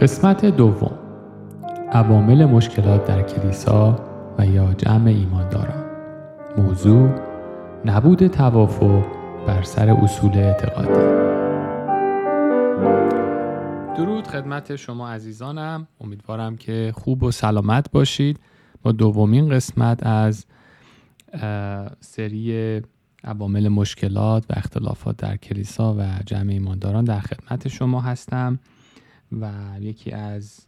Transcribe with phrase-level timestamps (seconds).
[0.00, 0.98] قسمت دوم.
[1.92, 4.06] عوامل مشکلات در کلیسا
[4.38, 5.84] و یا جمع ایمانداران.
[6.58, 7.10] موضوع
[7.84, 9.04] نبود توافق
[9.46, 11.16] بر سر اصول اعتقادی
[13.96, 15.86] درود خدمت شما عزیزانم.
[16.00, 18.40] امیدوارم که خوب و سلامت باشید.
[18.82, 20.46] با دومین قسمت از
[22.00, 22.82] سری
[23.24, 28.58] عوامل مشکلات و اختلافات در کلیسا و جمع ایمانداران در خدمت شما هستم.
[29.32, 30.66] و یکی از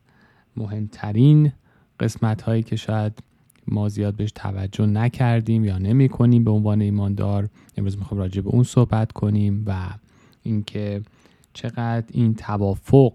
[0.56, 1.52] مهمترین
[2.00, 3.22] قسمت هایی که شاید
[3.66, 8.50] ما زیاد بهش توجه نکردیم یا نمی کنیم به عنوان ایماندار امروز می‌خوام راجع به
[8.50, 9.88] اون صحبت کنیم و
[10.42, 11.02] اینکه
[11.52, 13.12] چقدر این توافق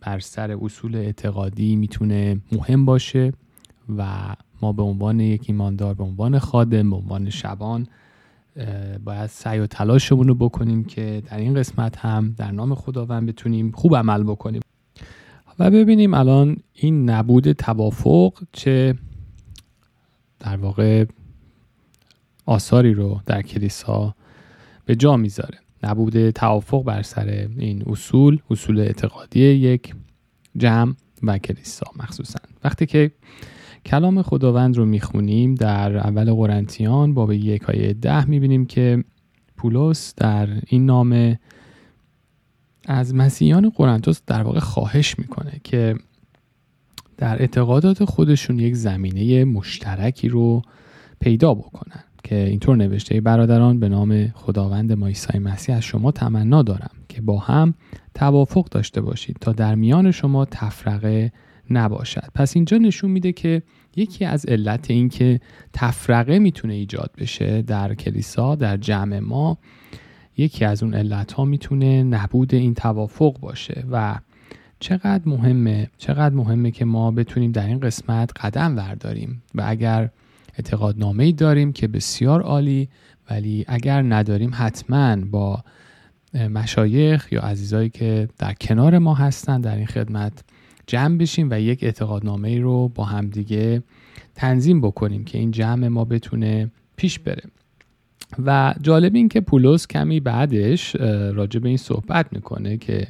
[0.00, 3.32] بر سر اصول اعتقادی می‌تونه مهم باشه
[3.96, 7.86] و ما به عنوان یک ایماندار به عنوان خادم به عنوان شبان
[9.04, 13.70] باید سعی و تلاشمون رو بکنیم که در این قسمت هم در نام خداوند بتونیم
[13.70, 14.60] خوب عمل بکنیم.
[15.62, 18.94] و ببینیم الان این نبود توافق چه
[20.40, 21.04] در واقع
[22.46, 24.14] آثاری رو در کلیسا
[24.84, 25.58] به جا می‌ذاره.
[25.82, 29.94] نبود توافق بر سر این اصول اصول اعتقادی یک
[30.56, 32.38] جمع و کلیسا مخصوصا.
[32.64, 33.10] وقتی که
[33.86, 39.04] کلام خداوند رو می‌خونیم در اول قرنتیان باب یک های ده می‌بینیم که
[39.56, 41.38] پولس در این نامه
[42.86, 45.94] از مسیحیان قرنتوس در واقع خواهش می‌کنه که
[47.16, 50.62] در اعتقادات خودشون یک زمینه مشترکی رو
[51.20, 56.62] پیدا بکنن که اینطور نوشته برادران به نام خداوند ما عیسی مسیح از شما تمنا
[56.62, 57.74] دارم که با هم
[58.14, 61.32] توافق داشته باشید تا در میان شما تفرقه
[61.70, 62.28] نباشد.
[62.34, 63.62] پس اینجا نشون میده که
[63.96, 65.40] یکی از علت این که
[65.72, 69.58] تفرقه می‌تونه ایجاد بشه در کلیسا در جمع ما
[70.36, 74.18] یکی از اون علت ها می‌تونه نبود این توافق باشه و
[74.80, 80.10] چقدر مهمه چقدر مهمه که ما بتونیم در این قسمت قدم ورداریم و اگر
[80.54, 82.88] اعتقادنامه ای داریم که بسیار عالی
[83.30, 85.64] ولی اگر نداریم حتما با
[86.34, 90.44] مشایخ یا عزیزایی که در کنار ما هستن در این خدمت
[90.86, 93.82] جمع بشیم و یک اعتقادنامه ای رو با همدیگه
[94.34, 97.42] تنظیم بکنیم که این جمع ما بتونه پیش بره.
[98.44, 100.96] و جالب این که پولس کمی بعدش
[101.34, 103.06] راجع به این صحبت می‌کنه که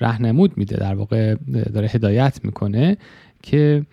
[0.00, 1.34] رهنمود میده در واقع
[1.72, 2.96] داره هدایت می‌کنه
[3.42, 3.86] که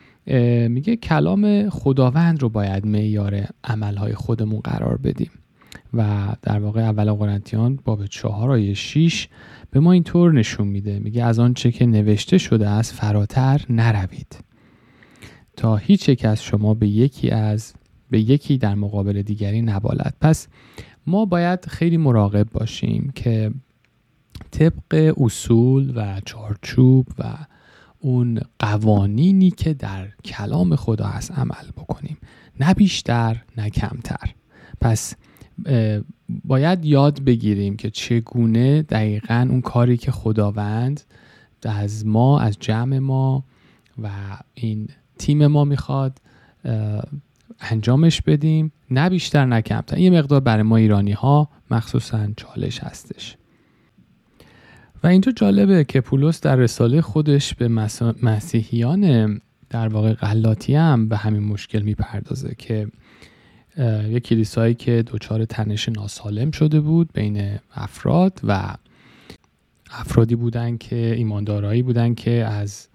[0.69, 5.31] میگه کلام خداوند رو باید معیار عملهای خودمون قرار بدیم.
[5.93, 9.27] و در واقع اول قرنتیان باب چهار آیه 6
[9.71, 10.99] به ما اینطور نشون میده.
[10.99, 14.37] میگه از آنچه که نوشته شده است فراتر نروید.
[15.55, 17.73] تا هیچ یک از شما به یکی از
[18.09, 20.15] به یکی در مقابل دیگری نبالد.
[20.21, 20.47] پس
[21.07, 23.51] ما باید خیلی مراقب باشیم که
[24.51, 27.23] طبق اصول و چارچوب و
[27.99, 32.17] اون قوانینی که در کلام خدا هست عمل بکنیم.
[32.59, 34.33] نه بیشتر نه کمتر.
[34.81, 35.15] پس
[36.45, 41.01] باید یاد بگیریم که چگونه دقیقا اون کاری که خداوند
[41.63, 43.43] از ما از جمع ما
[44.03, 44.09] و
[44.53, 46.21] این تیم ما می‌خواد
[47.59, 48.71] انجامش بدیم.
[48.91, 49.95] نه بیشتر نه کمتر.
[49.95, 53.37] این مقدار برای ما ایرانی ها مخصوصا چالش هستش.
[55.03, 57.67] و اینجا جالبه که پولس در رساله خودش به
[58.23, 62.87] مسیحیان در واقع غلاطی هم به همین مشکل می‌پردازه که
[64.07, 68.75] یک کلیسایی که دچار تنش ناسالم شده بود بین افراد و
[69.91, 72.87] افرادی بودن که ایماندارایی بودن که از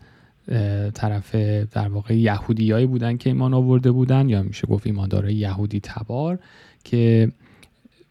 [0.94, 1.34] طرف
[1.70, 6.38] در واقع یهودیایی بودن که ایمان آورده بودن یا میشه گفت ایماندارای یهودی تبار
[6.84, 7.32] که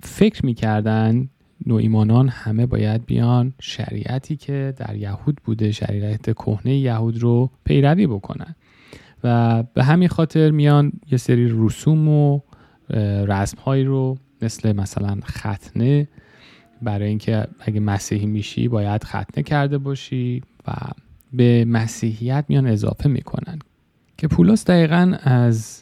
[0.03, 1.30] فکر می‌کردن
[1.66, 8.08] نوع ایمانان همه باید بیان شریعتی که در یهود بوده شریعت کهنه یهود رو پیروی
[8.08, 8.56] بکنن.
[9.24, 12.40] و به همین خاطر میان یه سری رسوم و
[13.28, 16.08] رسم هایی رو مثل مثلا ختنه.
[16.81, 20.72] برای اینکه اگه مسیحی میشی باید ختنه کرده باشی و
[21.34, 23.59] به مسیحیت میان اضافه می‌کنن.
[24.17, 25.82] که پولس دقیقا از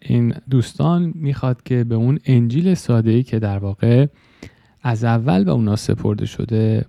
[0.00, 4.06] این دوستان می‌خواد که به اون انجیل ساده ای که در واقع
[4.82, 6.86] از اول به اونا سپرده شده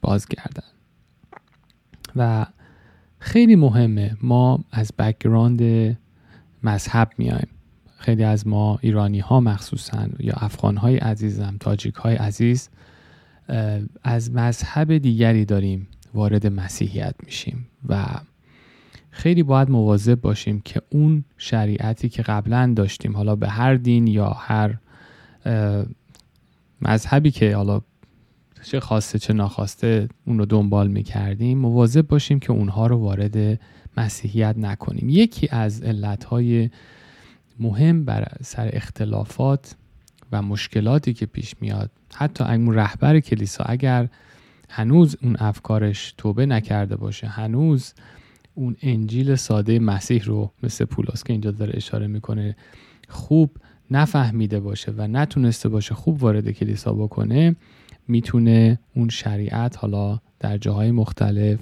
[0.00, 0.68] بازگردن.
[2.16, 2.46] و
[3.18, 5.62] خیلی مهمه ما از بکگراند
[6.62, 7.48] مذهب میایم.
[7.98, 12.68] خیلی از ما ایرانی ها مخصوصا یا افغان های عزیزم تاجیک های عزیز
[14.02, 15.88] از مذهب دیگری داریم.
[16.14, 18.04] وارد مسیحیت میشیم و
[19.10, 24.30] خیلی باید مواظب باشیم که اون شریعتی که قبلا داشتیم حالا به هر دین یا
[24.30, 24.74] هر
[26.82, 27.80] مذهبی که حالا
[28.62, 33.60] چه خواسته چه ناخواسته اون رو دنبال می‌کردیم مواظب باشیم که اونها رو وارد
[33.96, 35.08] مسیحیت نکنیم.
[35.08, 36.70] یکی از علتهای
[37.60, 39.74] مهم بر سر اختلافات
[40.32, 44.08] و مشکلاتی که پیش میاد حتی اون رهبر کلیسا اگر
[44.70, 47.26] هنوز اون افکارش توبه نکرده باشه.
[47.26, 47.94] هنوز
[48.54, 52.56] اون انجیل ساده مسیح رو مثل پولاس که اینجا داره اشاره می‌کنه
[53.08, 53.50] خوب
[53.90, 57.56] نفهمیده باشه و نتونسته باشه خوب وارد کلیسا بکنه
[58.08, 61.58] می‌تونه اون شریعت حالا در جاهای مختلف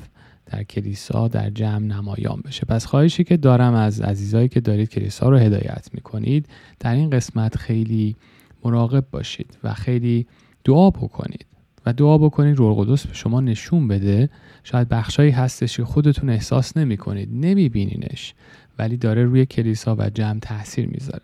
[0.46, 2.66] در کلیسا در جمع نمایان بشه.
[2.66, 6.48] پس خواهشی که دارم از عزیزایی که دارید کلیسا رو هدایت می‌کنید
[6.80, 8.16] در این قسمت خیلی
[8.64, 10.26] مراقب باشید و خیلی
[10.64, 11.46] دعا بکنید.
[11.86, 14.30] و دعا بکنید روح القدس به شما نشون بده.
[14.64, 18.34] شاید بخشایی هستش که خودتون احساس نمی کنید نمی بینینش
[18.78, 21.22] ولی داره روی کلیسا و جمع تاثیر می‌ذاره.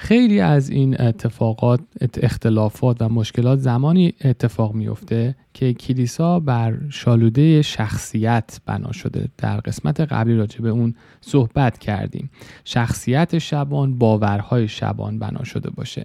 [0.00, 1.80] خیلی از این اتفاقات
[2.22, 9.28] اختلافات و مشکلات زمانی اتفاق میفته که کلیسا بر شالوده شخصیت بنا شده.
[9.38, 12.30] در قسمت قبلی راجع به اون صحبت کردیم.
[12.64, 16.04] شخصیت شبان باورهای شبان بنا شده باشه.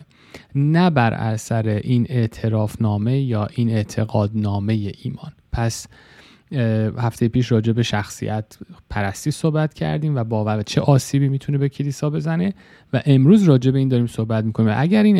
[0.55, 5.31] نه بر اثر این اعتراف نامه یا این اعتقاد نامه ایمان.
[5.51, 5.87] پس
[6.97, 8.57] هفته پیش راجع به شخصیت
[8.89, 12.53] پرستی صحبت کردیم و باور چه آسیبی می‌تونه به کلیسا بزنه
[12.93, 14.73] و امروز راجع به این داریم صحبت می‌کنیم.
[14.77, 15.17] اگر این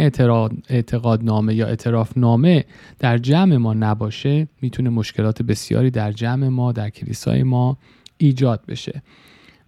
[0.70, 2.66] اعتقاد نامه یا اعتراف نامه
[3.00, 7.78] در جمع ما نباشه می‌تونه مشکلات بسیاری در جمع ما در کلیسای ما
[8.18, 9.02] ایجاد بشه.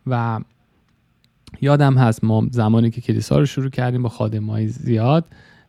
[0.07, 0.39] و
[1.61, 5.25] یادم هست ما زمانی که کلیسا رو شروع کردیم با خادمای زیاد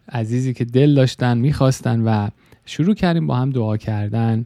[0.09, 2.29] عزیزی که دل داشتن می‌خواستن و
[2.65, 4.45] شروع کردیم با هم دعا کردن.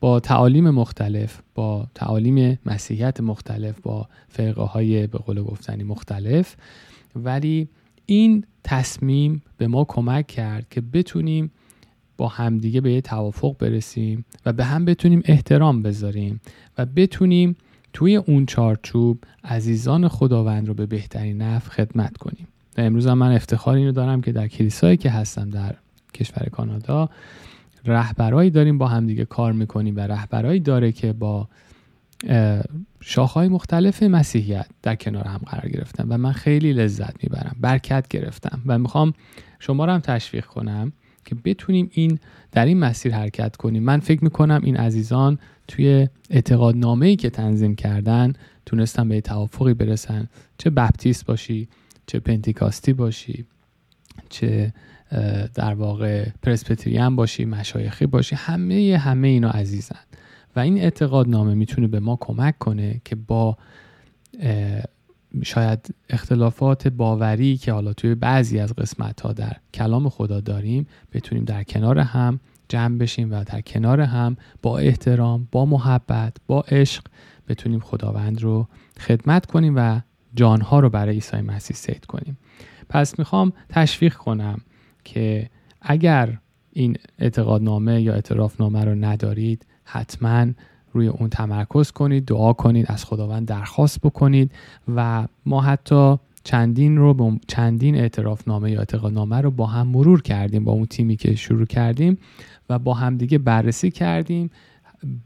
[0.00, 6.56] با تعالیم مختلف با تعالیم مسیحیت مختلف با فرقه های به قول گفتنی مختلف.
[7.16, 7.68] ولی
[8.06, 11.50] این تصمیم به ما کمک کرد که بتونیم
[12.16, 16.40] با همدیگه به یه توافق برسیم و به هم بتونیم احترام بذاریم
[16.78, 17.56] و بتونیم
[17.92, 22.48] توی اون چارچوب عزیزان خداوند رو به بهترین نفع خدمت کنیم.
[22.78, 25.74] و امروز من افتخار اینو دارم که در کلیسایی که هستم در
[26.14, 27.08] کشور کانادا
[27.84, 31.48] رهبرایی داریم با همدیگه کار می‌کنیم و رهبرایی داره که با
[33.00, 38.60] شاخهای مختلف مسیحیت در کنار هم قرار گرفتم و من خیلی لذت می‌برم برکت گرفتم
[38.66, 39.12] و می‌خوام
[39.58, 40.92] شما رو هم تشویق کنم
[41.24, 42.18] که بتونیم این
[42.52, 43.82] در این مسیر حرکت کنیم.
[43.82, 45.38] من فکر می‌کنم این عزیزان
[45.68, 48.32] توی اعتقاد ای که تنظیم کردن
[48.66, 50.28] تونستن به توافقی برسن.
[50.58, 51.68] چه بپتیست باشی
[52.06, 53.44] چه پنتیکاستی باشی.
[54.28, 54.72] چه
[55.54, 60.00] در واقع پرسپتریان باشی مشایخی باشی همه همه اینا عزیزن.
[60.56, 63.56] و این اعتقاد نامه می‌تونه به ما کمک کنه که با
[65.42, 71.44] شاید اختلافات باوری که حالا توی بعضی از قسمت ها در کلام خدا داریم بتونیم
[71.44, 77.04] در کنار هم جمع بشیم و در کنار هم با احترام با محبت با عشق
[77.48, 78.68] بتونیم خداوند رو
[78.98, 80.00] خدمت کنیم و
[80.34, 82.38] جانها رو برای عیسی مسیح سید کنیم.
[82.88, 84.60] پس می‌خوام تشویق کنم
[85.04, 85.50] که
[85.82, 86.38] اگر
[86.72, 90.46] این اعتقادنامه یا اعترافنامه رو ندارید حتما
[90.92, 94.52] روی اون تمرکز کنید دعا کنید از خداوند درخواست بکنید
[94.96, 100.72] و ما حتی چندین رو چندین اعترافنامه یا اعتقادنامه رو با هم مرور کردیم با
[100.72, 102.18] اون تیمی که شروع کردیم
[102.70, 104.50] و با هم دیگه بررسی کردیم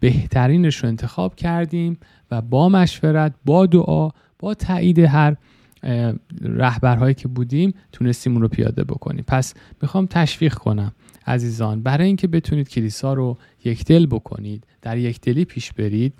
[0.00, 1.98] بهترینش رو انتخاب کردیم
[2.30, 4.10] و با مشورت با دعا
[4.42, 5.36] با تایید هر
[6.40, 9.24] رهبرهایی که بودیم تونستیم اون رو پیاده بکنیم.
[9.26, 10.92] پس می‌خوام تشویق کنم
[11.26, 16.14] عزیزان برای اینکه بتونید کلیسا رو یک دل بکنید در یک دلی پیش برید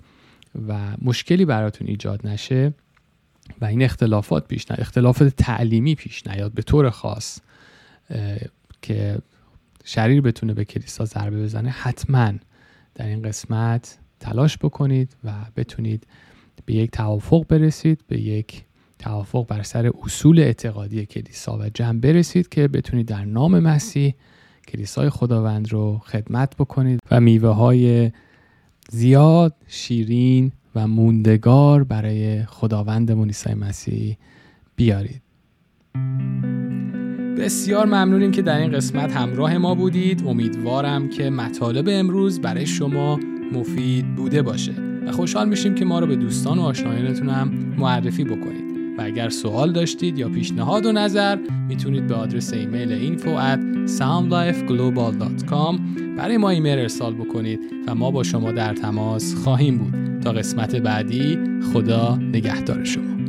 [0.67, 2.73] و مشکلی براتون ایجاد نشه
[3.61, 7.39] و این اختلافات پیش نیاد اختلافات تعلیمی پیش نیاد به طور خاص
[8.81, 9.17] که
[9.83, 12.33] شریر بتونه به کلیسا ضربه بزنه حتما
[12.95, 16.07] در این قسمت تلاش بکنید و بتونید
[16.65, 18.63] به یک توافق برسید به یک
[18.99, 24.13] توافق بر سر اصول اعتقادی کلیسا و جمع برسید که بتونید در نام مسیح
[24.67, 28.11] کلیسای خداوند رو خدمت بکنید و میوه های
[28.89, 34.17] زیاد شیرین و موندگار برای خداوند عیسی مسیح
[34.75, 35.21] بیارید.
[37.37, 40.23] بسیار ممنونیم که در این قسمت همراه ما بودید.
[40.27, 43.19] امیدوارم که مطالب امروز برای شما
[43.53, 44.92] مفید بوده باشه.
[45.07, 48.63] و خوشحال میشیم که ما رو به دوستان و آشنایانتون هم معرفی بکنید.
[48.97, 53.59] و اگر سوال داشتید یا پیشنهاد و نظر می‌تونید به آدرس ایمیل info at
[53.99, 55.79] soundlifeglobal.com
[56.17, 60.21] برای ما ایمیل ارسال بکنید و ما با شما در تماس خواهیم بود.
[60.21, 61.39] تا قسمت بعدی
[61.73, 63.22] خدا نگهدار شما.